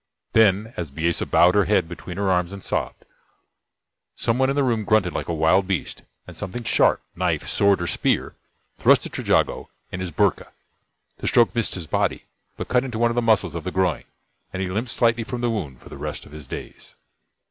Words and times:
Then, 0.33 0.73
as 0.77 0.89
Bisesa 0.89 1.27
bowed 1.29 1.53
her 1.53 1.65
head 1.65 1.87
between 1.87 2.17
her 2.17 2.31
arms 2.31 2.53
and 2.53 2.63
sobbed, 2.63 3.05
some 4.15 4.39
one 4.39 4.49
in 4.49 4.55
the 4.55 4.63
room 4.63 4.83
grunted 4.83 5.13
like 5.13 5.27
a 5.27 5.31
wild 5.35 5.67
beast, 5.67 6.01
and 6.25 6.35
something 6.35 6.63
sharp 6.63 7.03
knife, 7.15 7.47
sword 7.47 7.83
or 7.83 7.85
spear 7.85 8.33
thrust 8.79 9.05
at 9.05 9.11
Trejago 9.11 9.69
in 9.91 9.99
his 9.99 10.09
boorka. 10.09 10.47
The 11.17 11.27
stroke 11.27 11.53
missed 11.53 11.75
his 11.75 11.85
body, 11.85 12.23
but 12.57 12.67
cut 12.67 12.83
into 12.83 12.97
one 12.97 13.11
of 13.11 13.15
the 13.15 13.21
muscles 13.21 13.53
of 13.53 13.63
the 13.63 13.69
groin, 13.69 14.05
and 14.51 14.63
he 14.63 14.69
limped 14.69 14.89
slightly 14.89 15.23
from 15.23 15.41
the 15.41 15.51
wound 15.51 15.79
for 15.79 15.89
the 15.89 15.97
rest 15.97 16.25
of 16.25 16.31
his 16.31 16.47
days. 16.47 16.95